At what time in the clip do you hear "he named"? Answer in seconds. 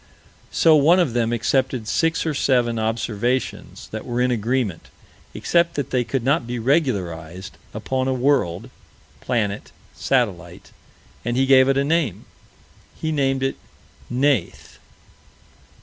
12.99-13.43